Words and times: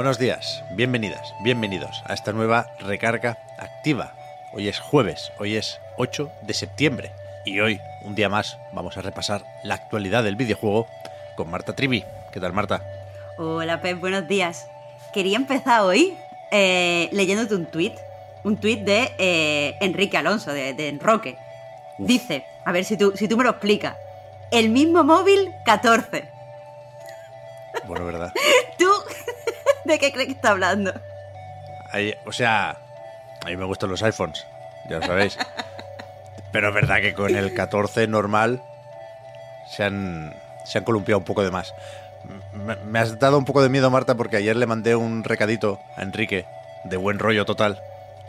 Buenos 0.00 0.18
días, 0.18 0.64
bienvenidas, 0.70 1.34
bienvenidos 1.42 2.02
a 2.06 2.14
esta 2.14 2.32
nueva 2.32 2.72
recarga 2.78 3.36
activa. 3.58 4.14
Hoy 4.54 4.66
es 4.66 4.80
jueves, 4.80 5.30
hoy 5.38 5.56
es 5.56 5.78
8 5.98 6.32
de 6.40 6.54
septiembre 6.54 7.12
y 7.44 7.60
hoy, 7.60 7.82
un 8.06 8.14
día 8.14 8.30
más, 8.30 8.56
vamos 8.72 8.96
a 8.96 9.02
repasar 9.02 9.44
la 9.62 9.74
actualidad 9.74 10.24
del 10.24 10.36
videojuego 10.36 10.86
con 11.36 11.50
Marta 11.50 11.76
Trivi. 11.76 12.02
¿Qué 12.32 12.40
tal, 12.40 12.54
Marta? 12.54 12.82
Hola, 13.36 13.82
Pep, 13.82 14.00
buenos 14.00 14.26
días. 14.26 14.68
Quería 15.12 15.36
empezar 15.36 15.82
hoy 15.82 16.16
eh, 16.50 17.10
leyéndote 17.12 17.54
un 17.54 17.66
tuit, 17.66 17.92
un 18.42 18.56
tuit 18.56 18.80
de 18.80 19.12
eh, 19.18 19.76
Enrique 19.82 20.16
Alonso, 20.16 20.50
de, 20.50 20.72
de 20.72 20.88
Enroque. 20.88 21.36
Dice, 21.98 22.46
a 22.64 22.72
ver 22.72 22.86
si 22.86 22.96
tú, 22.96 23.12
si 23.16 23.28
tú 23.28 23.36
me 23.36 23.44
lo 23.44 23.50
explicas, 23.50 23.98
el 24.50 24.70
mismo 24.70 25.04
móvil 25.04 25.52
14. 25.66 26.26
Bueno, 27.86 28.06
¿verdad? 28.06 28.32
¿Tú 28.78 28.88
de 29.90 29.98
qué 29.98 30.12
crees 30.12 30.28
que 30.28 30.34
está 30.34 30.50
hablando? 30.50 30.92
Ahí, 31.92 32.14
o 32.24 32.32
sea, 32.32 32.78
a 33.44 33.46
mí 33.46 33.56
me 33.56 33.64
gustan 33.64 33.90
los 33.90 34.02
iPhones, 34.02 34.46
ya 34.88 34.98
lo 34.98 35.06
sabéis. 35.06 35.36
Pero 36.52 36.68
es 36.68 36.74
verdad 36.74 37.00
que 37.00 37.14
con 37.14 37.34
el 37.34 37.54
14 37.54 38.06
normal 38.06 38.62
se 39.70 39.84
han, 39.84 40.34
se 40.64 40.78
han 40.78 40.84
columpiado 40.84 41.18
un 41.18 41.24
poco 41.24 41.42
de 41.42 41.50
más. 41.50 41.74
Me, 42.52 42.76
me 42.76 42.98
has 42.98 43.18
dado 43.18 43.38
un 43.38 43.44
poco 43.44 43.62
de 43.62 43.68
miedo, 43.68 43.90
Marta, 43.90 44.16
porque 44.16 44.36
ayer 44.36 44.56
le 44.56 44.66
mandé 44.66 44.96
un 44.96 45.24
recadito 45.24 45.80
a 45.96 46.02
Enrique 46.02 46.46
de 46.84 46.96
buen 46.96 47.18
rollo 47.18 47.44
total 47.44 47.80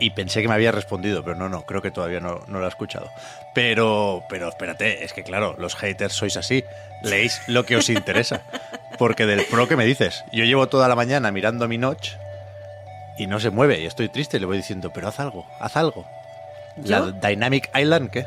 y 0.02 0.10
pensé 0.10 0.42
que 0.42 0.48
me 0.48 0.54
había 0.54 0.72
respondido, 0.72 1.22
pero 1.22 1.36
no, 1.36 1.48
no, 1.48 1.64
creo 1.64 1.80
que 1.80 1.92
todavía 1.92 2.18
no, 2.20 2.40
no 2.48 2.58
lo 2.58 2.66
ha 2.66 2.68
escuchado. 2.68 3.10
Pero, 3.54 4.24
pero 4.28 4.48
espérate, 4.48 5.04
es 5.04 5.12
que 5.12 5.22
claro, 5.22 5.54
los 5.58 5.76
haters 5.76 6.14
sois 6.14 6.36
así, 6.36 6.64
leéis 7.02 7.40
lo 7.46 7.64
que 7.64 7.76
os 7.76 7.88
interesa. 7.88 8.42
Porque 8.98 9.26
del 9.26 9.44
pro 9.46 9.68
que 9.68 9.76
me 9.76 9.84
dices, 9.84 10.24
yo 10.32 10.44
llevo 10.44 10.68
toda 10.68 10.88
la 10.88 10.94
mañana 10.94 11.30
mirando 11.32 11.68
mi 11.68 11.78
notch 11.78 12.12
y 13.18 13.26
no 13.26 13.40
se 13.40 13.50
mueve 13.50 13.80
y 13.80 13.86
estoy 13.86 14.08
triste 14.08 14.36
y 14.36 14.40
le 14.40 14.46
voy 14.46 14.56
diciendo, 14.56 14.92
pero 14.92 15.08
haz 15.08 15.20
algo, 15.20 15.46
haz 15.60 15.76
algo. 15.76 16.06
¿Yo? 16.76 17.12
La 17.12 17.28
Dynamic 17.28 17.70
Island, 17.76 18.10
¿qué? 18.10 18.26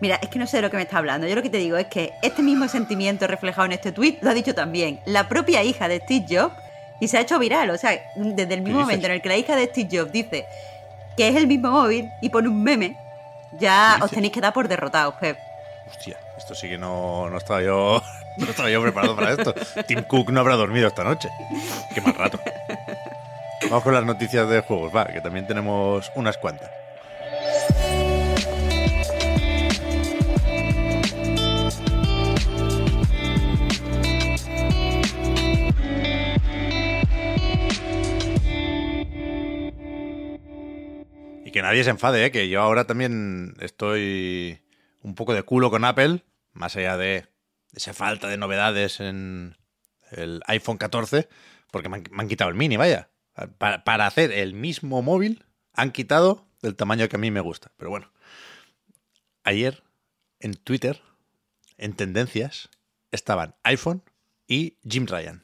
Mira, 0.00 0.16
es 0.16 0.28
que 0.28 0.38
no 0.38 0.46
sé 0.46 0.58
de 0.58 0.62
lo 0.62 0.70
que 0.70 0.76
me 0.76 0.82
está 0.82 0.98
hablando. 0.98 1.26
Yo 1.26 1.34
lo 1.34 1.42
que 1.42 1.50
te 1.50 1.58
digo 1.58 1.76
es 1.76 1.86
que 1.86 2.12
este 2.22 2.42
mismo 2.42 2.68
sentimiento 2.68 3.26
reflejado 3.26 3.66
en 3.66 3.72
este 3.72 3.92
tuit 3.92 4.22
lo 4.22 4.30
ha 4.30 4.34
dicho 4.34 4.54
también 4.54 5.00
la 5.06 5.28
propia 5.28 5.62
hija 5.62 5.88
de 5.88 6.00
Steve 6.00 6.26
Jobs 6.28 6.54
y 7.00 7.08
se 7.08 7.18
ha 7.18 7.20
hecho 7.20 7.38
viral. 7.38 7.70
O 7.70 7.78
sea, 7.78 7.98
desde 8.16 8.54
el 8.54 8.62
mismo 8.62 8.80
momento 8.80 9.06
en 9.06 9.12
el 9.12 9.22
que 9.22 9.28
la 9.28 9.36
hija 9.36 9.56
de 9.56 9.66
Steve 9.66 9.88
Jobs 9.90 10.12
dice 10.12 10.46
que 11.16 11.28
es 11.28 11.36
el 11.36 11.46
mismo 11.46 11.70
móvil 11.70 12.10
y 12.20 12.28
pone 12.28 12.48
un 12.48 12.62
meme, 12.62 12.96
ya 13.58 13.94
¿Qué 13.98 14.04
os 14.04 14.10
tenéis 14.10 14.32
que 14.32 14.40
dar 14.40 14.52
por 14.52 14.66
derrotados, 14.66 15.14
Pep. 15.14 15.38
Hostia, 15.88 16.18
esto 16.36 16.54
sí 16.54 16.68
que 16.68 16.76
no, 16.76 17.30
no 17.30 17.38
estaba 17.38 17.62
yo 17.62 18.02
no 18.36 18.46
estaba 18.46 18.70
yo 18.70 18.82
preparado 18.82 19.16
para 19.16 19.32
esto. 19.32 19.54
Tim 19.86 20.02
Cook 20.02 20.30
no 20.30 20.40
habrá 20.40 20.56
dormido 20.56 20.88
esta 20.88 21.04
noche. 21.04 21.28
Qué 21.94 22.00
mal 22.00 22.14
rato. 22.14 22.40
Vamos 23.62 23.82
con 23.82 23.94
las 23.94 24.04
noticias 24.04 24.48
de 24.48 24.60
juegos, 24.60 24.94
va, 24.94 25.06
que 25.06 25.20
también 25.20 25.46
tenemos 25.46 26.10
unas 26.14 26.36
cuantas. 26.36 26.70
Y 41.44 41.50
que 41.50 41.62
nadie 41.62 41.84
se 41.84 41.90
enfade, 41.90 42.26
¿eh? 42.26 42.30
que 42.30 42.48
yo 42.48 42.60
ahora 42.60 42.84
también 42.86 43.54
estoy 43.60 44.60
un 45.02 45.14
poco 45.14 45.34
de 45.34 45.42
culo 45.42 45.70
con 45.70 45.84
Apple, 45.84 46.22
más 46.52 46.76
allá 46.76 46.96
de 46.96 47.33
esa 47.74 47.94
falta 47.94 48.28
de 48.28 48.36
novedades 48.36 49.00
en 49.00 49.56
el 50.10 50.42
iPhone 50.46 50.78
14, 50.78 51.28
porque 51.70 51.88
me 51.88 52.02
han, 52.16 52.28
quitado 52.28 52.50
el 52.50 52.56
mini, 52.56 52.76
vaya. 52.76 53.10
Para, 53.58 53.82
para 53.84 54.06
hacer 54.06 54.30
el 54.30 54.54
mismo 54.54 55.02
móvil, 55.02 55.44
han 55.72 55.90
quitado 55.90 56.46
el 56.62 56.76
tamaño 56.76 57.08
que 57.08 57.16
a 57.16 57.18
mí 57.18 57.30
me 57.30 57.40
gusta. 57.40 57.72
Pero 57.76 57.90
bueno, 57.90 58.12
ayer 59.42 59.82
en 60.40 60.54
Twitter, 60.54 61.02
en 61.76 61.94
tendencias, 61.94 62.70
estaban 63.10 63.54
iPhone 63.62 64.02
y 64.46 64.78
Jim 64.88 65.06
Ryan. 65.06 65.42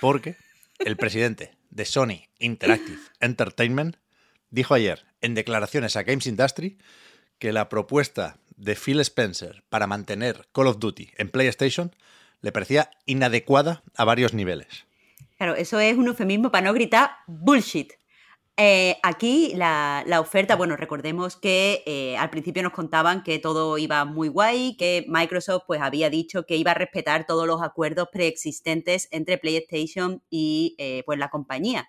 Porque 0.00 0.36
el 0.78 0.96
presidente 0.96 1.56
de 1.70 1.84
Sony 1.84 2.28
Interactive 2.38 2.98
Entertainment 3.20 3.96
dijo 4.50 4.74
ayer 4.74 5.04
en 5.20 5.34
declaraciones 5.34 5.96
a 5.96 6.02
Games 6.02 6.26
Industry 6.26 6.78
que 7.38 7.52
la 7.52 7.68
propuesta 7.68 8.38
de 8.56 8.74
Phil 8.74 9.00
Spencer 9.00 9.64
para 9.68 9.86
mantener 9.86 10.48
Call 10.52 10.66
of 10.66 10.78
Duty 10.78 11.10
en 11.18 11.30
PlayStation 11.30 11.94
le 12.40 12.52
parecía 12.52 12.90
inadecuada 13.06 13.82
a 13.96 14.04
varios 14.04 14.34
niveles. 14.34 14.86
Claro, 15.36 15.54
eso 15.54 15.80
es 15.80 15.96
un 15.96 16.08
eufemismo 16.08 16.50
para 16.50 16.66
no 16.66 16.72
gritar 16.72 17.10
bullshit. 17.26 17.92
Eh, 18.58 18.96
aquí 19.02 19.52
la, 19.54 20.02
la 20.06 20.20
oferta, 20.20 20.56
bueno, 20.56 20.76
recordemos 20.76 21.36
que 21.36 21.82
eh, 21.84 22.16
al 22.16 22.30
principio 22.30 22.62
nos 22.62 22.72
contaban 22.72 23.22
que 23.22 23.38
todo 23.38 23.76
iba 23.76 24.02
muy 24.06 24.28
guay, 24.28 24.76
que 24.78 25.04
Microsoft 25.08 25.64
pues 25.66 25.82
había 25.82 26.08
dicho 26.08 26.46
que 26.46 26.56
iba 26.56 26.70
a 26.70 26.74
respetar 26.74 27.26
todos 27.26 27.46
los 27.46 27.62
acuerdos 27.62 28.08
preexistentes 28.10 29.08
entre 29.10 29.36
PlayStation 29.36 30.22
y 30.30 30.74
eh, 30.78 31.02
pues 31.04 31.18
la 31.18 31.28
compañía. 31.28 31.86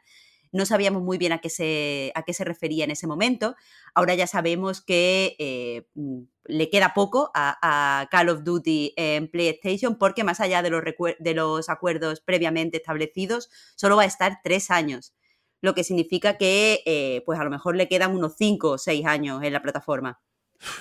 No 0.51 0.65
sabíamos 0.65 1.03
muy 1.03 1.17
bien 1.17 1.31
a 1.31 1.39
qué 1.39 1.49
se, 1.49 2.11
a 2.15 2.23
qué 2.23 2.33
se 2.33 2.43
refería 2.43 2.83
en 2.83 2.91
ese 2.91 3.07
momento. 3.07 3.55
Ahora 3.93 4.15
ya 4.15 4.27
sabemos 4.27 4.81
que 4.81 5.35
eh, 5.39 5.87
mm, 5.95 6.21
le 6.45 6.69
queda 6.69 6.93
poco 6.93 7.31
a, 7.33 8.07
Call 8.11 8.29
of 8.29 8.43
Duty 8.43 8.93
en 8.95 9.29
PlayStation 9.29 9.97
porque 9.97 10.23
más 10.23 10.39
allá 10.39 10.61
de 10.61 10.69
los, 10.69 10.83
de 11.19 11.33
los 11.33 11.69
acuerdos 11.69 12.21
previamente 12.21 12.77
establecidos, 12.77 13.49
solo 13.75 13.97
va 13.97 14.03
a 14.03 14.07
estar 14.07 14.39
tres 14.43 14.71
años. 14.71 15.13
Lo 15.61 15.73
que 15.73 15.83
significa 15.83 16.37
que 16.37 16.81
eh, 16.85 17.23
pues 17.25 17.39
a 17.39 17.43
lo 17.43 17.49
mejor 17.49 17.75
le 17.75 17.87
quedan 17.87 18.15
unos 18.15 18.35
cinco 18.37 18.71
o 18.71 18.77
seis 18.77 19.05
años 19.05 19.43
en 19.43 19.53
la 19.53 19.61
plataforma. 19.61 20.21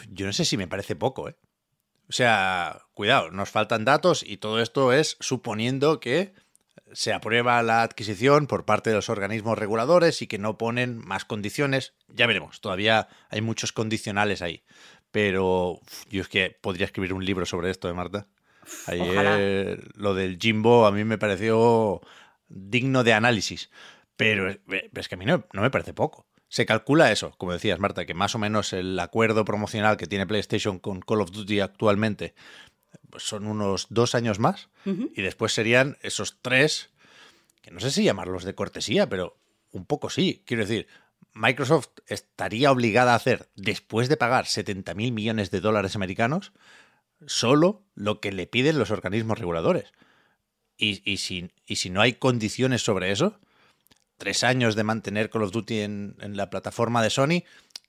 Yo 0.09 0.26
no 0.26 0.32
sé 0.32 0.44
si 0.44 0.56
me 0.56 0.69
parece 0.69 0.97
poco, 0.97 1.28
¿eh? 1.28 1.37
O 2.09 2.12
sea, 2.12 2.87
cuidado, 2.94 3.31
nos 3.31 3.50
faltan 3.50 3.84
datos 3.84 4.22
y 4.25 4.37
todo 4.37 4.60
esto 4.60 4.93
es 4.93 5.16
suponiendo 5.21 5.99
que 5.99 6.34
se 6.92 7.12
aprueba 7.12 7.62
la 7.62 7.82
adquisición 7.82 8.47
por 8.47 8.64
parte 8.64 8.91
de 8.91 8.97
los 8.97 9.09
organismos 9.09 9.59
reguladores 9.59 10.22
y 10.22 10.26
que 10.26 10.38
no 10.38 10.59
ponen 10.59 10.98
más 10.98 11.25
condiciones. 11.25 11.94
Ya 12.09 12.26
veremos, 12.26 12.60
todavía 12.60 13.09
hay 13.31 13.41
muchos 13.41 13.72
condicionales 13.72 14.42
ahí. 14.42 14.62
Pero 15.10 15.81
yo 16.10 16.20
es 16.22 16.28
que 16.28 16.56
podría 16.60 16.87
escribir 16.87 17.12
un 17.12 17.25
libro 17.25 17.47
sobre 17.47 17.70
esto, 17.70 17.88
¿eh, 17.88 17.94
Marta? 17.94 18.26
Ayer 18.87 19.09
Ojalá. 19.09 19.38
lo 19.94 20.14
del 20.14 20.38
Jimbo 20.38 20.87
a 20.87 20.92
mí 20.92 21.04
me 21.04 21.19
pareció 21.19 22.00
digno 22.48 23.04
de 23.04 23.12
análisis. 23.12 23.70
Pero, 24.16 24.48
es- 24.50 24.58
pero 24.66 24.88
es 25.00 25.08
que 25.08 25.14
a 25.14 25.19
mí 25.19 25.25
no, 25.26 25.44
no 25.53 25.62
me 25.62 25.70
parece 25.70 25.94
poco. 25.94 26.26
Se 26.48 26.64
calcula 26.66 27.10
eso, 27.12 27.32
como 27.38 27.53
decías, 27.53 27.78
Marta, 27.81 28.06
que 28.06 28.14
más 28.14 28.34
o 28.34 28.38
menos 28.38 28.72
el 28.72 28.98
acuerdo 28.98 29.44
promocional 29.44 29.97
que 29.97 30.06
tiene 30.06 30.26
PlayStation 30.26 30.78
con 30.78 31.00
Call 31.00 31.20
of 31.20 31.31
Duty 31.32 31.60
actualmente 31.60 32.34
son 33.18 33.46
unos 33.46 33.86
dos 33.90 34.14
años 34.14 34.38
más. 34.38 34.68
Y 34.84 35.22
después 35.22 35.52
serían 35.52 35.98
esos 36.02 36.38
tres, 36.42 36.90
que 37.62 37.70
no 37.72 37.80
sé 37.80 37.90
si 37.90 38.04
llamarlos 38.04 38.44
de 38.44 38.54
cortesía, 38.54 39.08
pero 39.08 39.36
un 39.72 39.84
poco 39.84 40.10
sí. 40.10 40.42
Quiero 40.46 40.62
decir, 40.64 40.86
Microsoft 41.32 41.88
estaría 42.06 42.70
obligada 42.70 43.12
a 43.12 43.16
hacer, 43.16 43.48
después 43.56 44.08
de 44.08 44.16
pagar 44.16 44.46
70 44.46 44.94
mil 44.94 45.12
millones 45.12 45.50
de 45.50 45.60
dólares 45.60 45.96
americanos, 45.96 46.52
solo 47.26 47.82
lo 47.94 48.20
que 48.20 48.32
le 48.32 48.46
piden 48.46 48.78
los 48.78 48.90
organismos 48.90 49.38
reguladores. 49.38 49.92
Y, 50.76 51.02
y 51.10 51.16
si, 51.16 51.50
y 51.66 51.76
si 51.76 51.90
no 51.90 52.00
hay 52.00 52.14
condiciones 52.14 52.82
sobre 52.82 53.10
eso, 53.10 53.40
tres 54.18 54.44
años 54.44 54.76
de 54.76 54.84
mantener 54.84 55.30
Call 55.30 55.42
of 55.42 55.52
Duty 55.52 55.80
en, 55.80 56.16
en 56.20 56.36
la 56.36 56.48
plataforma 56.48 57.02
de 57.02 57.10
Sony, 57.10 57.44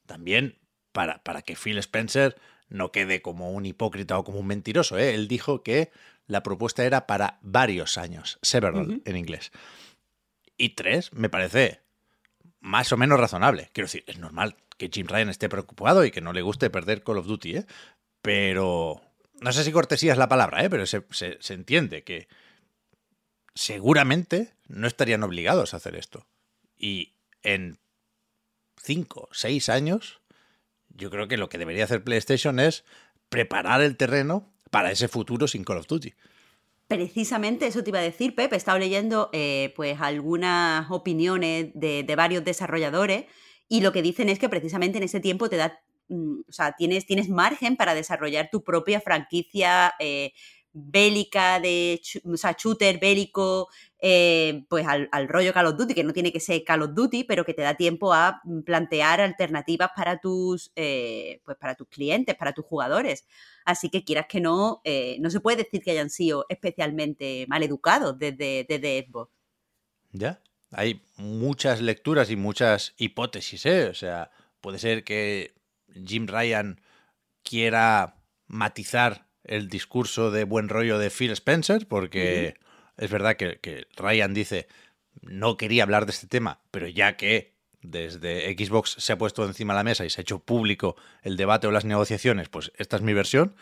también 0.05 0.57
para, 0.91 1.21
para 1.23 1.41
que 1.41 1.55
Phil 1.55 1.77
Spencer 1.77 2.37
no 2.69 2.91
quede 2.91 3.21
como 3.21 3.51
un 3.51 3.65
hipócrita 3.65 4.17
o 4.17 4.23
como 4.23 4.39
un 4.39 4.47
mentiroso. 4.47 4.97
¿eh? 4.97 5.13
Él 5.15 5.27
dijo 5.27 5.63
que 5.63 5.91
la 6.25 6.43
propuesta 6.43 6.83
era 6.85 7.07
para 7.07 7.39
varios 7.41 7.97
años, 7.97 8.37
several 8.41 9.01
en 9.05 9.15
inglés. 9.17 9.51
Y 10.57 10.69
tres, 10.69 11.13
me 11.13 11.29
parece 11.29 11.81
más 12.59 12.91
o 12.91 12.97
menos 12.97 13.19
razonable. 13.19 13.69
Quiero 13.73 13.85
decir, 13.85 14.03
es 14.07 14.17
normal 14.19 14.55
que 14.77 14.89
Jim 14.91 15.07
Ryan 15.07 15.29
esté 15.29 15.47
preocupado 15.49 16.03
y 16.05 16.11
que 16.11 16.21
no 16.21 16.33
le 16.33 16.41
guste 16.41 16.69
perder 16.69 17.03
Call 17.03 17.17
of 17.19 17.27
Duty, 17.27 17.57
¿eh? 17.57 17.65
Pero 18.21 19.01
no 19.39 19.51
sé 19.53 19.63
si 19.63 19.71
cortesía 19.71 20.11
es 20.11 20.17
la 20.17 20.27
palabra, 20.27 20.63
¿eh? 20.63 20.69
Pero 20.69 20.85
se, 20.85 21.03
se- 21.11 21.37
se 21.39 21.53
entiende 21.53 22.03
que 22.03 22.27
seguramente 23.55 24.53
no 24.67 24.87
estarían 24.87 25.23
obligados 25.23 25.73
a 25.73 25.77
hacer 25.77 25.95
esto. 25.95 26.27
Y 26.77 27.13
en 27.43 27.79
cinco, 28.81 29.29
seis 29.31 29.69
años, 29.69 30.21
yo 30.97 31.09
creo 31.09 31.27
que 31.27 31.37
lo 31.37 31.49
que 31.49 31.57
debería 31.57 31.85
hacer 31.85 32.03
PlayStation 32.03 32.59
es 32.59 32.83
preparar 33.29 33.81
el 33.81 33.95
terreno 33.95 34.51
para 34.71 34.91
ese 34.91 35.07
futuro 35.07 35.47
sin 35.47 35.63
Call 35.63 35.77
of 35.77 35.87
Duty. 35.87 36.13
Precisamente 36.87 37.67
eso 37.67 37.83
te 37.83 37.89
iba 37.89 37.99
a 37.99 38.03
decir, 38.03 38.33
Pep. 38.33 38.51
He 38.53 38.55
estado 38.55 38.79
leyendo 38.79 39.29
eh, 39.33 39.73
pues 39.75 39.99
algunas 39.99 40.89
opiniones 40.89 41.69
de, 41.73 42.03
de 42.03 42.15
varios 42.15 42.43
desarrolladores 42.43 43.25
y 43.69 43.81
lo 43.81 43.91
que 43.91 44.01
dicen 44.01 44.29
es 44.29 44.39
que 44.39 44.49
precisamente 44.49 44.97
en 44.97 45.03
ese 45.03 45.19
tiempo 45.19 45.49
te 45.49 45.57
da, 45.57 45.79
mm, 46.07 46.39
o 46.47 46.51
sea, 46.51 46.73
tienes, 46.77 47.05
tienes 47.05 47.29
margen 47.29 47.75
para 47.75 47.93
desarrollar 47.93 48.49
tu 48.49 48.63
propia 48.63 49.01
franquicia 49.01 49.93
eh, 49.99 50.31
bélica, 50.71 51.59
de 51.59 52.01
o 52.23 52.37
sea, 52.37 52.55
shooter 52.57 52.99
bélico, 52.99 53.67
eh, 53.99 54.63
pues 54.69 54.85
al, 54.85 55.27
rollo 55.27 55.53
Call 55.53 55.67
of 55.67 55.77
Duty, 55.77 55.95
que 55.95 56.03
no 56.03 56.13
tiene 56.13 56.31
que 56.31 56.39
ser 56.39 56.63
Call 56.63 56.83
of 56.83 56.93
Duty, 56.93 57.23
pero 57.23 57.43
que 57.43 57.53
te 57.53 57.63
da 57.63 57.75
tiempo 57.75 58.13
a 58.13 58.41
mm, 58.43 58.61
plantear 58.61 59.21
alternativas 59.21 59.89
para 59.95 60.19
tus, 60.19 60.71
eh, 60.75 61.41
pues 61.43 61.57
para 61.57 61.75
tus 61.75 61.87
clientes, 61.87 62.35
para 62.35 62.53
tus 62.53 62.65
jugadores. 62.65 63.25
Así 63.65 63.89
que 63.89 64.03
quieras 64.03 64.27
que 64.29 64.39
no, 64.39 64.81
eh, 64.83 65.17
no 65.19 65.29
se 65.29 65.39
puede 65.39 65.63
decir 65.63 65.81
que 65.81 65.91
hayan 65.91 66.09
sido 66.09 66.45
especialmente 66.49 67.45
mal 67.49 67.63
educados 67.63 68.17
desde, 68.19 68.65
desde 68.69 69.07
Xbox. 69.07 69.31
Ya, 70.11 70.41
hay 70.71 71.01
muchas 71.15 71.81
lecturas 71.81 72.29
y 72.29 72.35
muchas 72.35 72.93
hipótesis, 72.97 73.65
¿eh? 73.65 73.87
O 73.87 73.93
sea, 73.93 74.31
puede 74.61 74.77
ser 74.77 75.03
que 75.03 75.55
Jim 76.05 76.27
Ryan 76.27 76.81
quiera 77.43 78.21
matizar 78.45 79.27
el 79.43 79.69
discurso 79.69 80.29
de 80.29 80.43
buen 80.43 80.69
rollo 80.69 80.99
de 80.99 81.09
Phil 81.09 81.31
Spencer, 81.31 81.87
porque 81.87 82.55
es 82.97 83.09
verdad 83.11 83.35
que, 83.35 83.87
Ryan 83.95 84.33
dice, 84.33 84.67
no 85.21 85.57
quería 85.57 85.83
hablar 85.83 86.05
de 86.05 86.11
este 86.11 86.27
tema, 86.27 86.61
pero 86.71 86.87
ya 86.87 87.17
que 87.17 87.55
desde 87.81 88.51
Xbox 88.57 88.95
se 88.97 89.13
ha 89.13 89.17
puesto 89.17 89.45
encima 89.45 89.73
de 89.73 89.79
la 89.79 89.83
mesa 89.83 90.05
y 90.05 90.09
se 90.09 90.21
ha 90.21 90.23
hecho 90.23 90.39
público 90.39 90.95
el 91.21 91.37
debate 91.37 91.67
o 91.67 91.71
las 91.71 91.85
negociaciones, 91.85 92.49
pues 92.49 92.71
esta 92.77 92.97
es 92.97 93.01
mi 93.01 93.13
versión. 93.13 93.55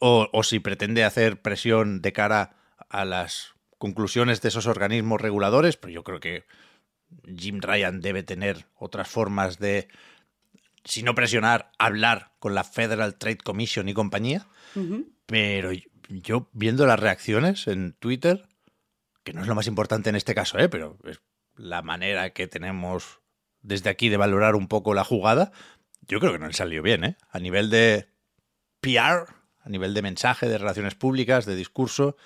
O, 0.00 0.28
o 0.32 0.42
si 0.42 0.58
pretende 0.58 1.04
hacer 1.04 1.42
presión 1.42 2.00
de 2.00 2.12
cara 2.12 2.56
a 2.88 3.04
las 3.04 3.54
conclusiones 3.78 4.40
de 4.40 4.48
esos 4.48 4.66
organismos 4.66 5.20
reguladores, 5.20 5.76
pero 5.76 5.92
yo 5.92 6.02
creo 6.02 6.18
que 6.18 6.44
Jim 7.36 7.60
Ryan 7.60 8.00
debe 8.00 8.22
tener 8.22 8.66
otras 8.74 9.08
formas 9.08 9.58
de, 9.58 9.88
si 10.84 11.02
no 11.02 11.14
presionar, 11.14 11.70
hablar 11.78 12.32
con 12.38 12.54
la 12.54 12.64
Federal 12.64 13.16
Trade 13.16 13.38
Commission 13.38 13.88
y 13.88 13.94
compañía. 13.94 14.46
Pero 15.26 15.70
yo 16.08 16.48
viendo 16.52 16.86
las 16.86 16.98
reacciones 16.98 17.66
en 17.66 17.92
Twitter, 17.92 18.48
que 19.24 19.32
no 19.32 19.42
es 19.42 19.48
lo 19.48 19.54
más 19.54 19.66
importante 19.66 20.10
en 20.10 20.16
este 20.16 20.34
caso, 20.34 20.58
¿eh? 20.58 20.68
pero 20.68 20.98
es 21.04 21.20
la 21.56 21.82
manera 21.82 22.30
que 22.30 22.46
tenemos 22.46 23.20
desde 23.60 23.90
aquí 23.90 24.08
de 24.08 24.16
valorar 24.16 24.54
un 24.54 24.68
poco 24.68 24.94
la 24.94 25.04
jugada, 25.04 25.52
yo 26.02 26.18
creo 26.18 26.32
que 26.32 26.38
no 26.38 26.48
le 26.48 26.52
salió 26.52 26.82
bien, 26.82 27.04
¿eh? 27.04 27.16
A 27.30 27.38
nivel 27.38 27.70
de 27.70 28.08
PR, 28.80 29.26
a 29.60 29.68
nivel 29.68 29.94
de 29.94 30.02
mensaje, 30.02 30.48
de 30.48 30.58
relaciones 30.58 30.96
públicas, 30.96 31.46
de 31.46 31.54
discurso, 31.54 32.16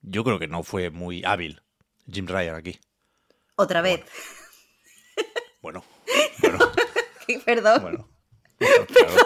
yo 0.00 0.22
creo 0.22 0.38
que 0.38 0.46
no 0.46 0.62
fue 0.62 0.90
muy 0.90 1.24
hábil 1.24 1.62
Jim 2.10 2.26
Ryan 2.26 2.54
aquí. 2.54 2.78
Otra 3.56 3.82
vez. 3.82 4.04
Bueno, 5.60 5.84
bueno. 6.40 6.58
Perdón. 7.44 7.82
Bueno, 7.82 8.08
claro, 8.58 8.86
claro. 8.86 9.25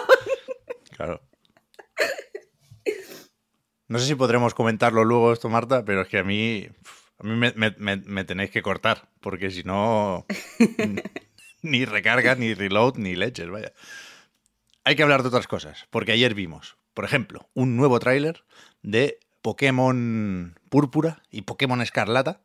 No 3.91 3.99
sé 3.99 4.05
si 4.05 4.15
podremos 4.15 4.53
comentarlo 4.53 5.03
luego 5.03 5.33
esto, 5.33 5.49
Marta, 5.49 5.83
pero 5.83 6.03
es 6.03 6.07
que 6.07 6.17
a 6.17 6.23
mí, 6.23 6.65
a 7.19 7.27
mí 7.27 7.51
me, 7.75 8.23
tenéis 8.23 8.49
que 8.49 8.61
cortar, 8.61 9.09
porque 9.19 9.51
si 9.51 9.63
no, 9.63 10.25
ni 11.61 11.83
recarga, 11.83 12.35
ni 12.35 12.53
reload, 12.53 12.95
ni 12.95 13.17
leches, 13.17 13.49
vaya. 13.49 13.73
Hay 14.85 14.95
que 14.95 15.03
hablar 15.03 15.23
de 15.23 15.27
otras 15.27 15.45
cosas, 15.45 15.87
porque 15.89 16.13
ayer 16.13 16.33
vimos, 16.35 16.77
por 16.93 17.03
ejemplo, 17.03 17.49
un 17.53 17.75
nuevo 17.75 17.99
tráiler 17.99 18.45
de 18.81 19.19
Pokémon 19.41 20.57
Púrpura 20.69 21.21
y 21.29 21.41
Pokémon 21.41 21.81
Escarlata, 21.81 22.39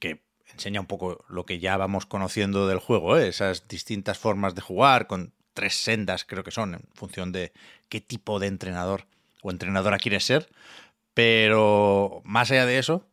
que 0.00 0.24
enseña 0.52 0.80
un 0.80 0.88
poco 0.88 1.24
lo 1.28 1.46
que 1.46 1.60
ya 1.60 1.76
vamos 1.76 2.06
conociendo 2.06 2.66
del 2.66 2.80
juego, 2.80 3.18
¿eh? 3.18 3.28
esas 3.28 3.68
distintas 3.68 4.18
formas 4.18 4.56
de 4.56 4.62
jugar, 4.62 5.06
con 5.06 5.32
tres 5.54 5.76
sendas 5.76 6.24
creo 6.24 6.42
que 6.42 6.50
son, 6.50 6.74
en 6.74 6.82
función 6.92 7.30
de 7.30 7.52
qué 7.88 8.00
tipo 8.00 8.40
de 8.40 8.48
entrenador 8.48 9.06
o 9.42 9.50
entrenadora 9.50 9.98
quieres 9.98 10.24
ser. 10.24 10.48
Pero 11.12 12.22
más 12.24 12.50
allá 12.50 12.64
de 12.64 12.78
eso, 12.78 13.06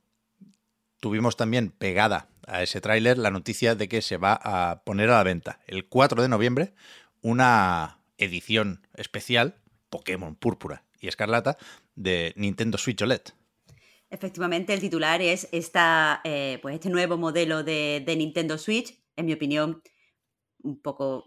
tuvimos 1.01 1.35
también 1.35 1.71
pegada 1.71 2.29
a 2.47 2.63
ese 2.63 2.81
tráiler 2.81 3.17
la 3.17 3.31
noticia 3.31 3.75
de 3.75 3.89
que 3.89 4.01
se 4.01 4.17
va 4.17 4.39
a 4.41 4.83
poner 4.83 5.09
a 5.09 5.17
la 5.17 5.23
venta 5.23 5.59
el 5.67 5.87
4 5.87 6.21
de 6.21 6.29
noviembre 6.29 6.73
una 7.21 7.99
edición 8.17 8.87
especial 8.95 9.55
Pokémon 9.89 10.35
Púrpura 10.35 10.83
y 11.01 11.07
Escarlata 11.07 11.57
de 11.95 12.33
Nintendo 12.37 12.77
Switch 12.77 13.01
OLED. 13.01 13.21
Efectivamente, 14.09 14.73
el 14.73 14.79
titular 14.79 15.21
es 15.21 15.47
esta, 15.51 16.21
eh, 16.23 16.57
pues 16.61 16.75
este 16.75 16.89
nuevo 16.89 17.17
modelo 17.17 17.63
de, 17.63 18.01
de 18.05 18.15
Nintendo 18.15 18.57
Switch, 18.57 18.97
en 19.15 19.27
mi 19.27 19.33
opinión, 19.33 19.83
un 20.63 20.81
poco 20.81 21.25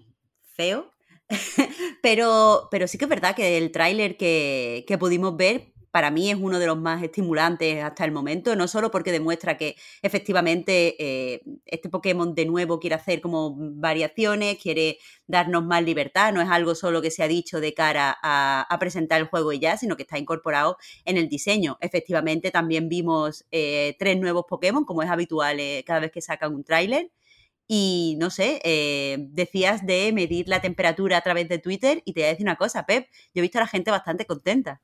feo, 0.54 0.90
pero, 2.02 2.68
pero 2.70 2.86
sí 2.88 2.98
que 2.98 3.04
es 3.04 3.08
verdad 3.08 3.34
que 3.34 3.58
el 3.58 3.72
tráiler 3.72 4.16
que, 4.16 4.84
pudimos 4.98 5.36
ver 5.36 5.72
para 5.90 6.10
mí 6.10 6.30
es 6.30 6.38
uno 6.40 6.58
de 6.58 6.66
los 6.66 6.78
más 6.78 7.02
estimulantes 7.02 7.84
hasta 7.84 8.06
el 8.06 8.12
momento, 8.12 8.56
no 8.56 8.66
solo 8.66 8.90
porque 8.90 9.12
demuestra 9.12 9.58
que 9.58 9.76
efectivamente 10.00 10.96
eh, 10.98 11.42
este 11.66 11.90
Pokémon 11.90 12.34
de 12.34 12.46
nuevo 12.46 12.80
quiere 12.80 12.96
hacer 12.96 13.20
como 13.20 13.54
variaciones, 13.58 14.56
quiere 14.56 14.96
darnos 15.26 15.64
más 15.66 15.82
libertad, 15.82 16.32
no 16.32 16.40
es 16.40 16.48
algo 16.48 16.74
solo 16.74 17.02
que 17.02 17.10
se 17.10 17.22
ha 17.22 17.28
dicho 17.28 17.60
de 17.60 17.74
cara 17.74 18.16
a, 18.22 18.76
presentar 18.80 19.20
el 19.20 19.26
juego 19.26 19.52
y 19.52 19.58
ya, 19.58 19.76
sino 19.76 19.96
que 19.96 20.02
está 20.04 20.18
incorporado 20.18 20.78
en 21.04 21.18
el 21.18 21.28
diseño. 21.28 21.76
Efectivamente 21.80 22.50
también 22.50 22.88
vimos 22.88 23.44
eh, 23.50 23.94
tres 23.98 24.18
nuevos 24.18 24.46
Pokémon, 24.48 24.86
como 24.86 25.02
es 25.02 25.10
habitual 25.10 25.60
eh, 25.60 25.84
cada 25.86 26.00
vez 26.00 26.10
que 26.10 26.22
sacan 26.22 26.54
un 26.54 26.64
tráiler. 26.64 27.10
Y 27.68 28.16
no 28.18 28.30
sé, 28.30 28.60
eh, 28.64 29.16
decías 29.30 29.86
de 29.86 30.12
medir 30.12 30.48
la 30.48 30.60
temperatura 30.60 31.16
a 31.16 31.20
través 31.22 31.48
de 31.48 31.58
Twitter 31.58 32.02
y 32.04 32.12
te 32.12 32.20
voy 32.20 32.26
a 32.26 32.30
decir 32.30 32.44
una 32.44 32.56
cosa, 32.56 32.84
Pep, 32.84 33.08
yo 33.34 33.40
he 33.40 33.42
visto 33.42 33.58
a 33.58 33.62
la 33.62 33.66
gente 33.66 33.90
bastante 33.90 34.26
contenta. 34.26 34.82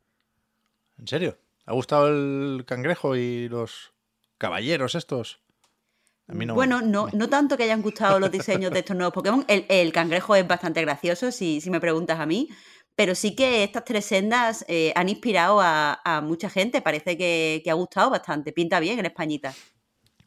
¿En 0.99 1.07
serio? 1.07 1.39
¿Ha 1.67 1.73
gustado 1.73 2.09
el 2.09 2.65
cangrejo 2.67 3.15
y 3.15 3.49
los 3.49 3.93
caballeros 4.39 4.95
estos? 4.95 5.43
A 6.29 6.35
mí 6.35 6.45
no, 6.45 6.55
bueno, 6.55 6.83
no, 6.83 7.09
no 7.13 7.29
tanto 7.29 7.57
que 7.57 7.65
hayan 7.65 7.83
gustado 7.83 8.21
los 8.21 8.31
diseños 8.31 8.71
de 8.71 8.81
estos 8.81 8.97
nuevos 8.97 9.15
Pokémon. 9.15 9.45
El, 9.49 9.93
cangrejo 9.93 10.35
es 10.35 10.47
bastante 10.47 10.81
gracioso, 10.83 11.33
si, 11.33 11.61
si, 11.61 11.71
me 11.71 11.81
preguntas 11.81 12.21
a 12.21 12.27
mí. 12.27 12.49
Pero 12.95 13.15
sí 13.15 13.35
que 13.37 13.65
estas 13.65 13.85
tres 13.85 14.05
sendas 14.07 14.65
eh, 14.67 14.93
han 14.97 15.09
inspirado 15.09 15.61
a, 15.63 16.21
mucha 16.25 16.51
gente. 16.51 16.83
Parece 16.83 17.17
que, 17.17 17.63
ha 17.69 17.75
gustado 17.75 18.11
bastante. 18.11 18.53
Pinta 18.53 18.81
bien 18.81 18.99
en 18.99 19.07
Españita. 19.07 19.55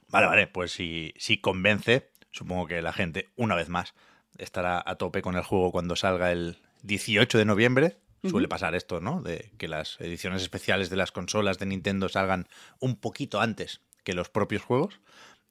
Vale, 0.08 0.28
vale. 0.28 0.48
Pues 0.48 0.72
si, 0.72 1.14
si 1.18 1.42
convence, 1.42 2.11
Supongo 2.32 2.68
que 2.68 2.82
la 2.82 2.94
gente, 2.94 3.30
una 3.36 3.56
vez 3.56 3.70
más, 3.70 3.94
estará 4.38 4.82
a 4.86 4.96
tope 4.96 5.22
con 5.22 5.36
el 5.36 5.44
juego 5.44 5.72
cuando 5.72 5.96
salga 5.96 6.32
el 6.32 6.58
18 6.84 7.38
de 7.38 7.46
noviembre. 7.46 7.98
Suele 8.30 8.48
pasar 8.48 8.76
esto, 8.76 9.02
¿no? 9.02 9.24
De 9.24 9.52
que 9.58 9.68
las 9.68 10.00
ediciones 10.00 10.44
especiales 10.44 10.92
de 10.92 10.96
las 10.96 11.12
consolas 11.12 11.58
de 11.58 11.66
Nintendo 11.66 12.08
salgan 12.08 12.48
un 12.80 12.96
poquito 12.96 13.42
antes 13.42 13.82
que 14.04 14.14
los 14.14 14.30
propios 14.30 14.62
juegos. 14.62 15.00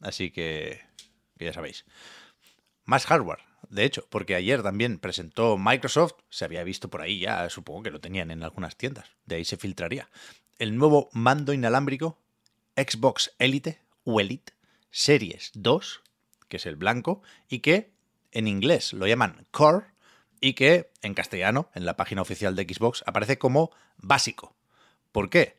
Así 0.00 0.30
que, 0.30 0.80
que 1.36 1.46
ya 1.46 1.52
sabéis. 1.52 1.84
Más 2.84 3.06
hardware, 3.06 3.40
de 3.68 3.84
hecho, 3.84 4.06
porque 4.08 4.34
ayer 4.34 4.62
también 4.62 4.98
presentó 4.98 5.58
Microsoft, 5.58 6.14
se 6.28 6.44
había 6.44 6.64
visto 6.64 6.88
por 6.88 7.02
ahí 7.02 7.20
ya, 7.20 7.48
supongo 7.50 7.84
que 7.84 7.90
lo 7.90 8.00
tenían 8.00 8.30
en 8.30 8.42
algunas 8.42 8.76
tiendas, 8.76 9.10
de 9.26 9.36
ahí 9.36 9.44
se 9.44 9.56
filtraría. 9.56 10.08
El 10.58 10.76
nuevo 10.76 11.08
mando 11.12 11.52
inalámbrico 11.52 12.18
Xbox 12.76 13.32
Elite 13.38 13.80
o 14.04 14.20
Elite 14.20 14.54
Series 14.90 15.52
2 15.54 16.02
que 16.50 16.58
es 16.58 16.66
el 16.66 16.76
blanco, 16.76 17.22
y 17.48 17.60
que 17.60 17.92
en 18.32 18.46
inglés 18.46 18.92
lo 18.92 19.06
llaman 19.06 19.46
Core, 19.50 19.86
y 20.40 20.54
que 20.54 20.90
en 21.02 21.14
castellano, 21.14 21.70
en 21.74 21.84
la 21.86 21.96
página 21.96 22.22
oficial 22.22 22.56
de 22.56 22.64
Xbox, 22.64 23.02
aparece 23.06 23.38
como 23.38 23.70
básico. 23.96 24.56
¿Por 25.12 25.30
qué? 25.30 25.56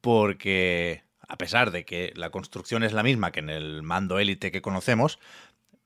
Porque 0.00 1.04
a 1.32 1.36
pesar 1.36 1.70
de 1.70 1.84
que 1.84 2.12
la 2.16 2.30
construcción 2.30 2.82
es 2.82 2.92
la 2.92 3.02
misma 3.02 3.32
que 3.32 3.40
en 3.40 3.50
el 3.50 3.82
mando 3.82 4.18
élite 4.18 4.50
que 4.50 4.62
conocemos, 4.62 5.18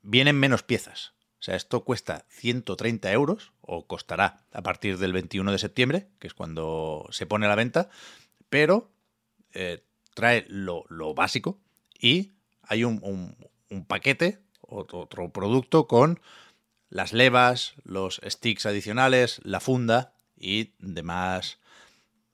vienen 0.02 0.36
menos 0.36 0.62
piezas. 0.62 1.12
O 1.38 1.42
sea, 1.42 1.54
esto 1.54 1.84
cuesta 1.84 2.24
130 2.30 3.12
euros, 3.12 3.52
o 3.60 3.86
costará 3.86 4.44
a 4.52 4.62
partir 4.62 4.98
del 4.98 5.12
21 5.12 5.52
de 5.52 5.58
septiembre, 5.58 6.08
que 6.18 6.26
es 6.26 6.34
cuando 6.34 7.06
se 7.10 7.26
pone 7.26 7.46
a 7.46 7.48
la 7.48 7.54
venta, 7.54 7.90
pero 8.48 8.90
eh, 9.52 9.84
trae 10.14 10.46
lo, 10.48 10.84
básico 11.14 11.60
y 11.98 12.32
hay 12.62 12.84
un, 12.84 13.36
un 13.70 13.84
paquete 13.84 14.45
otro, 14.68 15.08
producto 15.32 15.86
con 15.86 16.20
las 16.88 17.12
levas, 17.12 17.74
los 17.84 18.20
sticks 18.26 18.66
adicionales, 18.66 19.40
la 19.44 19.60
funda 19.60 20.14
y 20.36 20.72
demás 20.78 21.58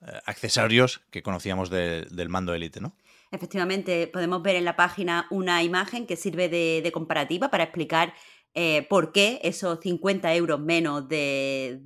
eh, 0.00 0.06
accesorios 0.26 1.02
que 1.10 1.22
conocíamos 1.22 1.70
del 1.70 2.28
mando 2.28 2.54
Elite, 2.54 2.80
¿no? 2.80 2.94
Efectivamente, 3.32 4.08
podemos 4.08 4.42
ver 4.42 4.56
en 4.56 4.66
la 4.66 4.76
página 4.76 5.26
una 5.30 5.62
imagen 5.62 6.06
que 6.06 6.16
sirve 6.16 6.50
de, 6.50 6.90
comparativa 6.92 7.50
para 7.50 7.64
explicar 7.64 8.12
eh, 8.54 8.86
por 8.88 9.12
qué 9.12 9.40
esos 9.42 9.80
50 9.80 10.34
euros 10.34 10.60
menos 10.60 11.08
de, 11.08 11.80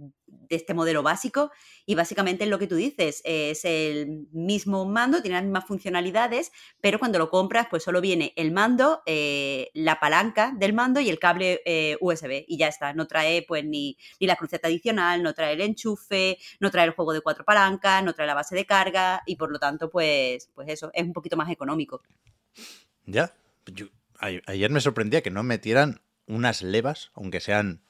este 0.48 0.74
modelo 0.74 1.02
básico 1.02 1.50
y 1.84 1.94
básicamente 1.94 2.44
es 2.44 2.50
lo 2.50 2.58
que 2.58 2.66
tú 2.66 2.76
dices, 2.76 3.22
es 3.24 3.64
el 3.64 4.26
mismo 4.32 4.84
mando, 4.84 5.22
tiene 5.22 5.36
las 5.36 5.44
mismas 5.44 5.66
funcionalidades, 5.66 6.52
pero 6.80 6.98
cuando 6.98 7.18
lo 7.18 7.30
compras 7.30 7.66
pues 7.70 7.82
solo 7.82 8.00
viene 8.00 8.32
el 8.36 8.52
mando, 8.52 9.02
eh, 9.06 9.70
la 9.74 10.00
palanca 10.00 10.52
del 10.56 10.72
mando 10.72 11.00
y 11.00 11.08
el 11.08 11.18
cable 11.18 11.62
eh, 11.64 11.96
USB 12.00 12.44
y 12.46 12.58
ya 12.58 12.68
está, 12.68 12.92
no 12.92 13.06
trae 13.06 13.44
pues 13.46 13.64
ni, 13.64 13.96
ni 14.20 14.26
la 14.26 14.36
cruceta 14.36 14.68
adicional, 14.68 15.22
no 15.22 15.34
trae 15.34 15.54
el 15.54 15.60
enchufe, 15.60 16.38
no 16.60 16.70
trae 16.70 16.86
el 16.86 16.92
juego 16.92 17.12
de 17.12 17.20
cuatro 17.20 17.44
palancas, 17.44 18.02
no 18.02 18.14
trae 18.14 18.26
la 18.26 18.34
base 18.34 18.54
de 18.54 18.66
carga 18.66 19.22
y 19.26 19.36
por 19.36 19.50
lo 19.50 19.58
tanto 19.58 19.90
pues, 19.90 20.50
pues 20.54 20.68
eso, 20.68 20.90
es 20.92 21.04
un 21.04 21.12
poquito 21.12 21.36
más 21.36 21.50
económico. 21.50 22.02
Ya, 23.04 23.32
ayer 24.18 24.70
me 24.70 24.80
sorprendía 24.80 25.22
que 25.22 25.30
no 25.30 25.42
metieran 25.44 26.00
unas 26.26 26.62
levas, 26.62 27.10
aunque 27.14 27.40
sean 27.40 27.80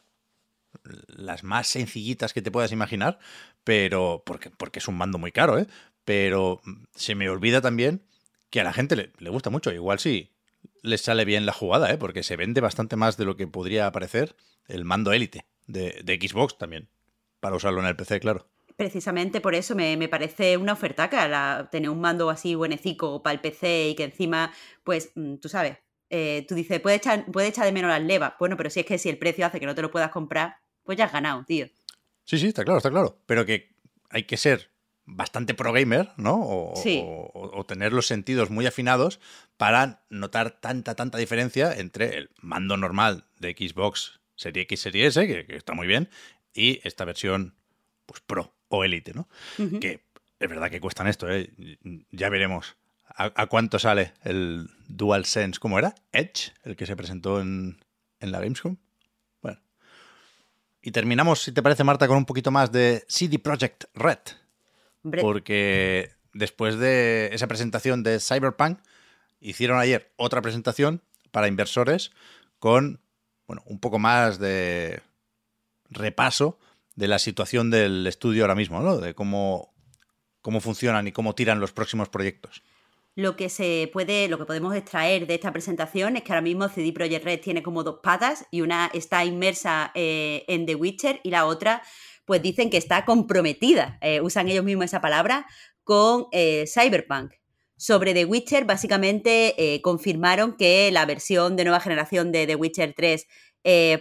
las 1.08 1.42
más 1.42 1.68
sencillitas 1.68 2.32
que 2.32 2.42
te 2.42 2.50
puedas 2.50 2.72
imaginar, 2.72 3.18
pero 3.64 4.22
porque, 4.24 4.50
porque 4.50 4.78
es 4.78 4.88
un 4.88 4.96
mando 4.96 5.18
muy 5.18 5.32
caro, 5.32 5.58
¿eh? 5.58 5.66
Pero 6.04 6.60
se 6.94 7.14
me 7.14 7.28
olvida 7.28 7.60
también 7.60 8.02
que 8.50 8.60
a 8.60 8.64
la 8.64 8.72
gente 8.72 9.10
le, 9.18 9.30
gusta 9.30 9.50
mucho. 9.50 9.72
Igual 9.72 9.98
sí 9.98 10.30
les 10.82 11.00
sale 11.00 11.24
bien 11.24 11.46
la 11.46 11.52
jugada, 11.52 11.90
¿eh? 11.92 11.98
Porque 11.98 12.22
se 12.22 12.36
vende 12.36 12.60
bastante 12.60 12.96
más 12.96 13.16
de 13.16 13.24
lo 13.24 13.36
que 13.36 13.46
podría 13.46 13.90
parecer 13.90 14.36
el 14.68 14.84
mando 14.84 15.12
élite 15.12 15.46
de, 15.66 16.18
Xbox 16.20 16.58
también, 16.58 16.88
para 17.40 17.56
usarlo 17.56 17.80
en 17.80 17.86
el 17.86 17.96
PC, 17.96 18.20
claro 18.20 18.46
precisamente 18.76 19.40
por 19.40 19.54
eso 19.54 19.74
me, 19.74 20.06
parece 20.06 20.58
una 20.58 20.74
ofertaca 20.74 21.26
la, 21.28 21.70
tener 21.72 21.88
un 21.88 21.98
mando 21.98 22.28
así 22.28 22.54
buenecico 22.54 23.22
para 23.22 23.32
el 23.32 23.40
PC 23.40 23.88
y 23.88 23.94
que 23.94 24.04
encima, 24.04 24.52
pues, 24.84 25.12
mm, 25.14 25.36
tú 25.36 25.48
sabes, 25.48 25.78
eh, 26.10 26.44
tú 26.48 26.54
dices, 26.54 26.80
puede 26.80 26.96
echar, 26.96 27.26
puede 27.26 27.48
echar 27.48 27.64
de 27.64 27.72
menos 27.72 27.90
las 27.90 28.02
levas. 28.02 28.34
Bueno, 28.38 28.56
pero 28.56 28.70
si 28.70 28.80
es 28.80 28.86
que 28.86 28.98
si 28.98 29.08
el 29.08 29.18
precio 29.18 29.46
hace 29.46 29.60
que 29.60 29.66
no 29.66 29.75
te 29.75 29.82
lo 29.82 29.90
puedas 29.90 30.10
comprar, 30.10 30.56
pues 30.84 30.96
ya 30.96 31.04
has 31.04 31.12
ganado, 31.12 31.44
tío. 31.44 31.66
Sí, 32.25 32.38
sí, 32.38 32.48
está 32.48 32.64
claro, 32.64 32.78
está 32.78 32.90
claro. 32.90 33.18
Pero 33.26 33.44
que 33.44 33.75
hay 34.10 34.25
que 34.25 34.36
ser 34.36 34.70
bastante 35.04 35.54
pro 35.54 35.72
gamer, 35.72 36.10
¿no? 36.16 36.38
O, 36.40 37.64
tener 37.66 37.92
los 37.92 38.06
sentidos 38.06 38.50
muy 38.50 38.66
afinados 38.66 39.20
para 39.56 40.04
notar 40.10 40.60
tanta, 40.60 40.94
tanta 40.94 41.18
diferencia 41.18 41.72
entre 41.72 42.16
el 42.18 42.30
mando 42.40 42.76
normal 42.76 43.25
de 43.38 43.52
Xbox 43.52 44.20
Serie 44.34 44.64
X, 44.64 44.80
Serie 44.80 45.06
S, 45.06 45.26
que, 45.26 45.56
está 45.56 45.75
muy 45.75 45.86
bien, 45.86 46.10
y 46.52 46.80
esta 46.84 47.04
versión, 47.04 47.54
pues 48.04 48.20
pro 48.20 48.54
o 48.68 48.84
Elite, 48.84 49.14
¿no? 49.14 49.28
Que 49.80 50.04
es 50.38 50.48
verdad 50.48 50.70
que 50.70 50.80
cuestan 50.80 51.06
esto, 51.06 51.30
¿eh? 51.30 51.50
Ya 52.10 52.28
veremos 52.28 52.76
a, 53.16 53.46
cuánto 53.46 53.78
sale 53.78 54.12
el 54.23 54.68
DualSense, 54.88 55.58
¿cómo 55.58 55.78
era? 55.78 55.94
Edge, 56.12 56.52
el 56.64 56.76
que 56.76 56.87
se 56.87 56.96
presentó 56.96 57.40
en, 57.40 57.78
en 58.20 58.32
la 58.32 58.40
Gamescom. 58.40 58.76
Y 60.82 60.92
terminamos, 60.92 61.42
si 61.42 61.50
te 61.50 61.64
parece, 61.64 61.82
Marta, 61.82 62.06
con 62.06 62.16
un 62.16 62.26
poquito 62.26 62.52
más 62.52 62.70
de 62.70 63.04
CD 63.08 63.40
Projekt 63.40 63.87
Red. 63.92 64.20
Porque 65.20 66.12
después 66.32 66.78
de 66.78 67.30
esa 67.32 67.49
presentación 67.49 68.04
de 68.04 68.20
Cyberpunk, 68.20 68.78
hicieron 69.40 69.80
ayer 69.80 70.12
otra 70.14 70.42
presentación 70.42 71.02
para 71.32 71.49
inversores 71.49 72.12
con 72.61 73.00
bueno, 73.49 73.64
un 73.66 73.80
poco 73.80 73.99
más 73.99 74.38
de 74.38 75.02
repaso 75.90 76.56
de 76.94 77.08
la 77.08 77.18
situación 77.18 77.68
del 77.70 78.06
estudio 78.06 78.44
ahora 78.44 78.54
mismo, 78.54 78.80
¿no? 78.80 78.99
De 78.99 79.12
cómo, 79.12 79.75
cómo 80.40 80.61
funcionan 80.61 81.08
y 81.08 81.12
cómo 81.12 81.35
tiran 81.35 81.58
los 81.58 81.73
próximos 81.73 82.08
proyectos 82.08 82.62
lo 83.16 83.35
que 83.35 83.49
se 83.49 83.88
puede, 83.94 84.28
lo 84.28 84.37
que 84.37 84.44
podemos 84.44 84.76
extraer 84.76 85.26
de 85.26 85.35
esta 85.35 85.50
presentación 85.50 86.16
es 86.16 86.23
que 86.23 86.32
ahora 86.32 86.42
mismo 86.42 86.68
CD 86.68 86.92
Projekt 86.92 87.25
Red 87.25 87.40
tiene 87.40 87.62
como 87.62 87.82
dos 87.82 88.00
patas 88.02 88.44
y 88.50 88.61
una 88.61 88.90
está 88.92 89.25
inmersa 89.25 89.90
eh, 89.94 90.44
en 90.49 90.66
The 90.66 90.75
Witcher 90.75 91.20
y 91.25 91.30
la 91.30 91.46
otra, 91.46 91.82
pues 92.26 92.42
dicen 92.42 92.68
que 92.68 92.76
está 92.76 93.06
comprometida, 93.06 93.96
eh, 94.02 94.20
usan 94.20 94.49
ellos 94.49 94.64
mismos 94.64 94.85
esa 94.85 95.00
palabra, 95.00 95.46
con 95.82 96.26
eh, 96.30 96.66
Cyberpunk. 96.68 97.32
Sobre 97.78 98.12
The 98.12 98.26
Witcher, 98.26 98.64
básicamente 98.64 99.80
confirmaron 99.82 100.56
que 100.56 100.90
la 100.90 101.04
versión 101.04 101.56
de 101.56 101.64
nueva 101.64 101.80
generación 101.80 102.32
de 102.32 102.46
The 102.46 102.56
Witcher 102.56 102.94
3 102.96 103.26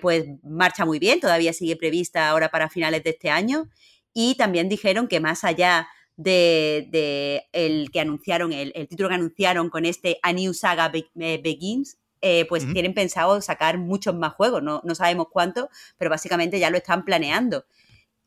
pues 0.01 0.25
marcha 0.43 0.85
muy 0.85 0.97
bien, 0.97 1.19
todavía 1.19 1.51
sigue 1.51 1.75
prevista 1.75 2.29
ahora 2.29 2.49
para 2.49 2.69
finales 2.69 3.03
de 3.03 3.09
este 3.09 3.29
año. 3.29 3.69
Y 4.13 4.35
también 4.35 4.69
dijeron 4.69 5.09
que 5.09 5.19
más 5.19 5.43
allá 5.43 5.89
de, 6.17 7.47
el 7.51 7.91
que 7.91 7.99
anunciaron, 7.99 8.53
el, 8.53 8.71
título 8.87 9.09
que 9.09 9.15
anunciaron 9.15 9.69
con 9.69 9.85
este 9.85 10.19
A 10.23 10.33
New 10.33 10.53
Saga 10.53 10.91
eh, 10.93 11.41
Begins, 11.43 11.97
eh, 12.21 12.45
pues 12.47 12.71
tienen 12.71 12.93
pensado 12.93 13.39
sacar 13.41 13.77
muchos 13.77 14.15
más 14.15 14.33
juegos, 14.33 14.63
no, 14.63 14.81
sabemos 14.95 15.27
cuántos, 15.31 15.67
pero 15.97 16.09
básicamente 16.09 16.59
ya 16.59 16.69
lo 16.69 16.77
están 16.77 17.05
planeando. 17.05 17.65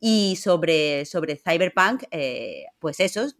Y 0.00 0.36
sobre, 0.36 1.06
sobre 1.06 1.34
Cyberpunk, 1.34 2.04
eh, 2.12 2.66
pues 2.78 3.00
esos 3.00 3.34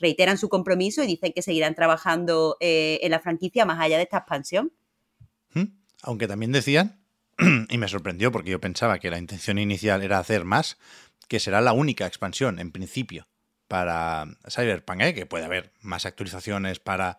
reiteran 0.00 0.36
su 0.36 0.48
compromiso 0.48 1.04
y 1.04 1.06
dicen 1.06 1.32
que 1.32 1.42
seguirán 1.42 1.76
trabajando 1.76 2.56
en 2.58 3.08
la 3.08 3.20
franquicia 3.20 3.64
más 3.64 3.78
allá 3.78 3.98
de 3.98 4.02
esta 4.04 4.18
expansión. 4.18 4.72
Aunque 6.02 6.26
también 6.26 6.50
decían, 6.50 7.00
y 7.68 7.78
me 7.78 7.86
sorprendió 7.86 8.32
porque 8.32 8.50
yo 8.50 8.60
pensaba 8.60 8.98
que 8.98 9.10
la 9.10 9.18
intención 9.18 9.58
inicial 9.58 10.02
era 10.02 10.18
hacer 10.18 10.44
más, 10.44 10.78
que 11.28 11.38
será 11.38 11.60
la 11.60 11.72
única 11.72 12.06
expansión 12.06 12.58
en 12.58 12.72
principio 12.72 13.28
para 13.72 14.26
Cyberpunk, 14.50 15.00
¿eh? 15.00 15.14
que 15.14 15.24
puede 15.24 15.46
haber 15.46 15.72
más 15.80 16.04
actualizaciones 16.04 16.78
para 16.78 17.18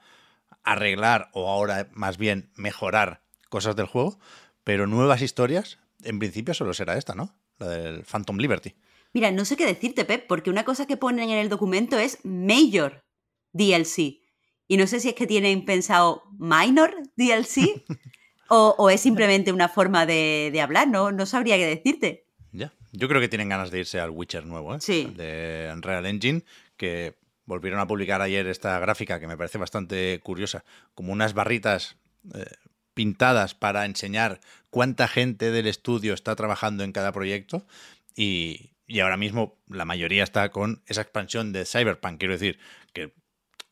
arreglar 0.62 1.32
o 1.34 1.50
ahora 1.50 1.90
más 1.94 2.20
bien 2.20 2.52
mejorar 2.56 3.24
cosas 3.50 3.76
del 3.76 3.88
juego, 3.88 4.20
pero 4.64 4.86
nuevas 4.86 5.24
historias, 5.24 5.80
en 6.04 6.20
principio 6.20 6.54
solo 6.54 6.76
será 6.76 6.96
esta, 6.96 7.16
¿no? 7.16 7.36
La 7.58 7.70
del 7.70 8.04
Phantom 8.04 8.38
Liberty. 8.38 8.76
Mira, 9.14 9.32
no 9.32 9.46
sé 9.46 9.58
qué 9.58 9.66
decirte, 9.66 10.06
Pep, 10.06 10.28
porque 10.28 10.52
una 10.52 10.64
cosa 10.64 10.86
que 10.86 10.96
ponen 10.96 11.32
en 11.32 11.40
el 11.40 11.50
documento 11.50 11.98
es 11.98 12.20
Major 12.24 13.04
DLC. 13.54 14.22
Y 14.68 14.78
no 14.78 14.86
sé 14.86 15.00
si 15.00 15.10
es 15.10 15.16
que 15.16 15.26
tienen 15.26 15.66
pensado 15.66 16.22
Minor 16.38 16.96
DLC 17.16 17.84
o, 18.48 18.92
es 18.92 19.02
simplemente 19.02 19.52
una 19.52 19.70
forma 19.70 20.06
de, 20.06 20.52
de 20.54 20.62
hablar, 20.62 20.88
¿no? 20.88 21.12
No 21.12 21.26
sabría 21.26 21.58
qué 21.58 21.66
decirte. 21.66 22.23
Yo 22.96 23.08
creo 23.08 23.20
que 23.20 23.28
tienen 23.28 23.50
ganas 23.50 23.72
de 23.72 23.80
irse 23.80 24.00
al 24.00 24.12
Witcher 24.12 24.46
nuevo, 24.46 24.76
¿eh? 24.76 24.78
Sí. 24.80 25.12
De 25.18 25.70
Unreal 25.74 26.06
Engine, 26.06 26.44
que 26.78 27.16
volvieron 27.46 27.80
a 27.80 27.88
publicar 27.88 28.22
ayer 28.22 28.46
esta 28.48 28.78
gráfica 28.80 29.20
que 29.20 29.28
me 29.28 29.36
parece 29.36 29.58
bastante 29.58 30.20
curiosa, 30.22 30.64
como 30.94 31.12
unas 31.12 31.34
barritas 31.34 31.98
eh, 32.36 32.46
pintadas 32.94 33.56
para 33.56 33.86
enseñar 33.86 34.40
cuánta 34.70 35.08
gente 35.08 35.50
del 35.50 35.66
estudio 35.66 36.14
está 36.14 36.36
trabajando 36.36 36.84
en 36.84 36.92
cada 36.92 37.12
proyecto 37.12 37.66
y, 38.16 38.70
y 38.86 39.00
ahora 39.00 39.18
mismo 39.18 39.58
la 39.68 39.86
mayoría 39.86 40.24
está 40.24 40.50
con 40.50 40.84
esa 40.86 41.02
expansión 41.02 41.52
de 41.52 41.66
Cyberpunk. 41.66 42.20
Quiero 42.20 42.34
decir 42.34 42.60
que 42.94 43.12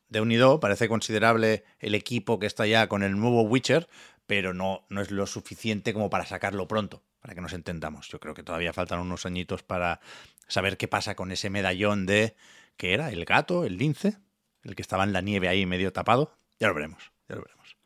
de 0.08 0.20
unido 0.20 0.58
parece 0.58 0.88
considerable 0.88 1.64
el 1.78 1.94
equipo 1.94 2.40
que 2.40 2.46
está 2.46 2.66
ya 2.66 2.88
con 2.88 3.04
el 3.04 3.16
nuevo 3.18 3.42
Witcher, 3.42 3.88
pero 4.26 4.52
no, 4.52 4.84
no 4.88 5.00
es 5.00 5.12
lo 5.12 5.28
suficiente 5.28 5.94
como 5.94 6.10
para 6.10 6.26
sacarlo 6.26 6.66
pronto 6.66 7.02
para 7.22 7.34
que 7.34 7.40
nos 7.40 7.52
entendamos. 7.54 8.08
Yo 8.08 8.20
creo 8.20 8.34
que 8.34 8.42
todavía 8.42 8.72
faltan 8.72 8.98
unos 8.98 9.24
añitos 9.24 9.62
para 9.62 10.00
saber 10.48 10.76
qué 10.76 10.88
pasa 10.88 11.14
con 11.14 11.30
ese 11.30 11.48
medallón 11.48 12.04
de, 12.04 12.36
¿qué 12.76 12.92
era? 12.92 13.10
¿El 13.10 13.24
gato? 13.24 13.64
¿El 13.64 13.78
lince? 13.78 14.18
El 14.64 14.74
que 14.74 14.82
estaba 14.82 15.04
en 15.04 15.12
la 15.12 15.22
nieve 15.22 15.48
ahí 15.48 15.64
medio 15.64 15.92
tapado. 15.92 16.36
Ya 16.58 16.68
lo 16.68 16.74
veremos, 16.74 17.12
ya 17.28 17.36
lo 17.36 17.42
veremos. 17.42 17.76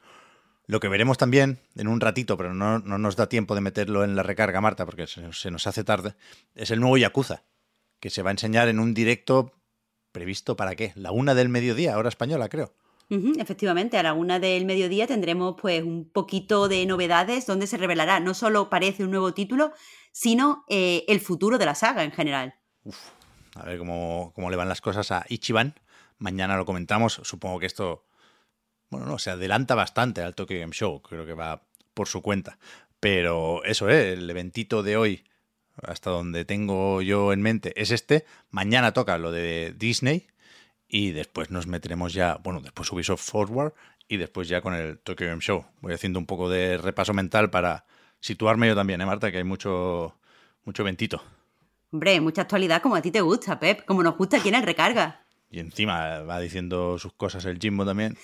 Lo 0.66 0.80
que 0.80 0.88
veremos 0.88 1.18
también 1.18 1.60
en 1.76 1.86
un 1.86 2.00
ratito, 2.00 2.36
pero 2.36 2.52
no, 2.52 2.80
nos 2.80 3.14
da 3.14 3.28
tiempo 3.28 3.54
de 3.54 3.60
meterlo 3.60 4.02
en 4.02 4.16
la 4.16 4.24
recarga, 4.24 4.60
Marta, 4.60 4.84
porque 4.84 5.06
se, 5.06 5.50
nos 5.50 5.66
hace 5.66 5.84
tarde, 5.84 6.16
es 6.54 6.72
el 6.72 6.80
nuevo 6.80 6.96
Yakuza, 6.96 7.44
que 8.00 8.10
se 8.10 8.22
va 8.22 8.30
a 8.30 8.32
enseñar 8.32 8.68
en 8.68 8.80
un 8.80 8.92
directo 8.92 9.52
previsto 10.10 10.56
para 10.56 10.74
qué? 10.74 10.92
La 10.96 11.12
una 11.12 11.34
del 11.34 11.50
mediodía, 11.50 11.96
hora 11.96 12.08
española, 12.08 12.48
creo 12.48 12.74
efectivamente, 13.08 13.98
a 13.98 14.02
la 14.02 14.14
una 14.14 14.38
del 14.38 14.64
mediodía 14.64 15.06
tendremos 15.06 15.56
pues 15.60 15.82
un 15.82 16.10
poquito 16.10 16.68
de 16.68 16.84
novedades 16.86 17.46
donde 17.46 17.66
se 17.66 17.76
revelará 17.76 18.20
no 18.20 18.34
solo 18.34 18.68
parece 18.68 19.04
un 19.04 19.10
nuevo 19.10 19.32
título, 19.32 19.72
sino 20.12 20.64
eh, 20.68 21.04
el 21.08 21.20
futuro 21.20 21.58
de 21.58 21.66
la 21.66 21.74
saga 21.74 22.02
en 22.02 22.12
general. 22.12 22.54
a 23.54 23.64
ver 23.64 23.78
cómo, 23.78 24.32
le 24.50 24.56
van 24.56 24.68
las 24.68 24.80
cosas 24.80 25.12
a 25.12 25.24
Ichiban. 25.28 25.74
Mañana 26.18 26.56
lo 26.56 26.64
comentamos. 26.64 27.20
Supongo 27.22 27.60
que 27.60 27.66
esto, 27.66 28.06
bueno, 28.90 29.06
no, 29.06 29.18
se 29.18 29.30
adelanta 29.30 29.74
bastante 29.74 30.22
al 30.22 30.34
Tokyo 30.34 30.58
Game 30.58 30.72
Show. 30.72 31.02
Creo 31.02 31.26
que 31.26 31.34
va 31.34 31.62
por 31.94 32.08
su 32.08 32.22
cuenta. 32.22 32.58
Pero 32.98 33.62
eso, 33.64 33.88
¿eh? 33.88 34.14
el 34.14 34.28
eventito 34.28 34.82
de 34.82 34.96
hoy, 34.96 35.24
hasta 35.82 36.10
donde 36.10 36.44
tengo 36.44 37.02
yo 37.02 37.32
en 37.32 37.42
mente, 37.42 37.72
es 37.80 37.90
este. 37.90 38.24
Mañana 38.50 38.92
toca 38.92 39.18
lo 39.18 39.30
de 39.30 39.74
Disney, 39.76 40.26
y 40.88 41.10
después 41.10 41.50
nos 41.50 41.66
meteremos 41.66 42.12
ya, 42.12 42.38
bueno, 42.42 42.60
después 42.60 42.90
Ubisoft 42.92 43.22
Forward 43.22 43.72
y 44.08 44.16
después 44.16 44.48
ya 44.48 44.60
con 44.60 44.74
el 44.74 44.98
Tokyo 44.98 45.26
Game 45.26 45.40
Show. 45.40 45.64
Voy 45.80 45.92
haciendo 45.92 46.18
un 46.18 46.26
poco 46.26 46.48
de 46.48 46.78
repaso 46.78 47.12
mental 47.12 47.50
para 47.50 47.84
situarme 48.20 48.68
yo 48.68 48.74
también, 48.74 49.00
¿eh, 49.00 49.06
Marta? 49.06 49.30
Que 49.30 49.38
hay 49.38 49.44
mucho, 49.44 50.16
mucho 50.64 50.84
ventito. 50.84 51.22
Hombre, 51.92 52.20
mucha 52.20 52.42
actualidad 52.42 52.82
como 52.82 52.96
a 52.96 53.02
ti 53.02 53.10
te 53.10 53.20
gusta, 53.20 53.58
Pep, 53.58 53.84
como 53.84 54.02
nos 54.02 54.16
gusta 54.16 54.38
aquí 54.38 54.48
en 54.48 54.56
el 54.56 54.62
Recarga. 54.62 55.22
Y 55.50 55.60
encima 55.60 56.20
va 56.20 56.40
diciendo 56.40 56.98
sus 56.98 57.12
cosas 57.12 57.44
el 57.44 57.58
Jimbo 57.58 57.84
también. 57.84 58.16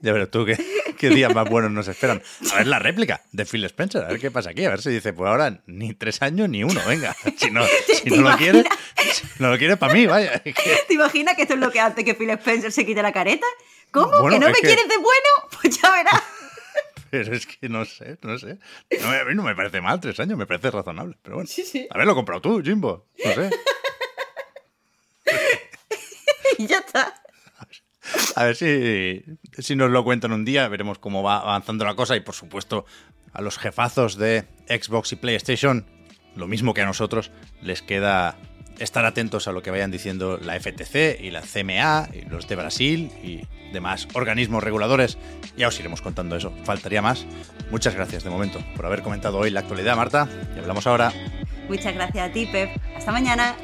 Ya 0.00 0.12
verás, 0.12 0.30
tú 0.30 0.44
que... 0.44 0.56
qué 0.98 1.08
días 1.10 1.34
más 1.34 1.48
buenos 1.48 1.70
nos 1.70 1.88
esperan. 1.88 2.22
A 2.52 2.56
ver 2.56 2.66
la 2.66 2.78
réplica 2.78 3.22
de 3.32 3.46
Phil 3.46 3.64
Spencer, 3.64 4.04
a 4.04 4.08
ver 4.08 4.20
qué 4.20 4.30
pasa 4.30 4.50
aquí. 4.50 4.64
A 4.64 4.70
ver 4.70 4.82
si 4.82 4.90
dice, 4.90 5.12
pues 5.12 5.28
ahora 5.30 5.60
ni 5.66 5.94
tres 5.94 6.20
años 6.22 6.48
ni 6.48 6.64
uno, 6.64 6.80
venga. 6.86 7.16
Si 7.36 7.50
no, 7.50 7.64
si 8.02 8.10
no 8.10 8.28
lo 8.30 8.36
quiere, 8.36 8.64
si 9.12 9.24
no 9.38 9.50
lo 9.50 9.58
quiere 9.58 9.76
para 9.76 9.94
mí, 9.94 10.06
vaya. 10.06 10.42
¿Te 10.42 10.94
imaginas 10.94 11.34
que 11.36 11.42
esto 11.42 11.54
es 11.54 11.60
lo 11.60 11.70
que 11.70 11.80
hace 11.80 12.04
que 12.04 12.14
Phil 12.14 12.30
Spencer 12.30 12.72
se 12.72 12.84
quite 12.84 13.00
la 13.02 13.12
careta? 13.12 13.46
¿Cómo? 13.90 14.28
¿Que 14.28 14.38
no 14.38 14.48
me 14.48 14.54
quieres 14.54 14.88
de 14.88 14.96
bueno? 14.96 15.28
Pues 15.62 15.80
ya 15.80 15.90
verás. 15.90 16.22
Pero 17.10 17.34
es 17.34 17.46
que 17.46 17.68
no 17.70 17.84
sé, 17.86 18.18
no 18.20 18.38
sé. 18.38 18.58
No, 19.00 19.08
a 19.08 19.24
mí 19.24 19.34
no 19.34 19.42
me 19.42 19.54
parece 19.54 19.80
mal, 19.80 19.98
tres 19.98 20.20
años, 20.20 20.36
me 20.36 20.46
parece 20.46 20.70
razonable. 20.70 21.16
Pero 21.22 21.36
bueno, 21.36 21.48
Sí, 21.50 21.64
sí. 21.64 21.86
a 21.90 21.96
ver, 21.96 22.06
lo 22.06 22.14
comprado 22.14 22.42
tú, 22.42 22.62
Jimbo. 22.62 23.06
No 23.24 23.34
sé. 23.34 23.50
y 26.58 26.66
ya 26.66 26.78
está. 26.78 27.14
A 28.36 28.44
ver 28.44 28.56
si, 28.56 29.24
si 29.58 29.76
nos 29.76 29.90
lo 29.90 30.04
cuentan 30.04 30.32
un 30.32 30.44
día, 30.44 30.68
veremos 30.68 30.98
cómo 30.98 31.22
va 31.22 31.38
avanzando 31.38 31.84
la 31.84 31.94
cosa 31.94 32.16
y 32.16 32.20
por 32.20 32.34
supuesto 32.34 32.84
a 33.32 33.42
los 33.42 33.58
jefazos 33.58 34.16
de 34.16 34.44
Xbox 34.68 35.12
y 35.12 35.16
PlayStation, 35.16 35.86
lo 36.34 36.46
mismo 36.46 36.74
que 36.74 36.82
a 36.82 36.86
nosotros, 36.86 37.30
les 37.62 37.82
queda 37.82 38.36
estar 38.78 39.04
atentos 39.04 39.48
a 39.48 39.52
lo 39.52 39.62
que 39.62 39.70
vayan 39.70 39.90
diciendo 39.90 40.38
la 40.42 40.58
FTC 40.58 41.20
y 41.20 41.30
la 41.30 41.42
CMA 41.42 42.08
y 42.14 42.28
los 42.28 42.46
de 42.48 42.56
Brasil 42.56 43.10
y 43.22 43.42
demás 43.72 44.08
organismos 44.14 44.62
reguladores. 44.62 45.18
Ya 45.56 45.68
os 45.68 45.78
iremos 45.78 46.00
contando 46.00 46.36
eso, 46.36 46.52
faltaría 46.64 47.02
más. 47.02 47.26
Muchas 47.70 47.94
gracias 47.94 48.24
de 48.24 48.30
momento 48.30 48.60
por 48.76 48.86
haber 48.86 49.02
comentado 49.02 49.38
hoy 49.38 49.50
la 49.50 49.60
actualidad, 49.60 49.96
Marta, 49.96 50.28
y 50.54 50.58
hablamos 50.58 50.86
ahora. 50.86 51.12
Muchas 51.68 51.94
gracias 51.94 52.30
a 52.30 52.32
ti, 52.32 52.46
Pep. 52.46 52.70
Hasta 52.96 53.12
mañana. 53.12 53.56